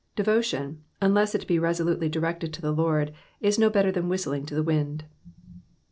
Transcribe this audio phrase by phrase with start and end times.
[0.15, 4.55] Devotion, unless it be resolutely directed to the Lord, is no better than whistling to
[4.55, 5.03] the wind.